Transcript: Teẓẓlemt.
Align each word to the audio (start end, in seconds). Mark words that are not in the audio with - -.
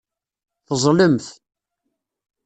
Teẓẓlemt. 0.67 1.25